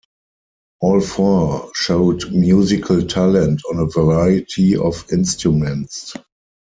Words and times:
All 0.79 0.99
four 0.99 1.69
showed 1.75 2.31
musical 2.31 3.05
talent 3.05 3.61
on 3.69 3.77
a 3.77 3.85
variety 3.85 4.75
of 4.75 5.05
instruments. 5.13 6.15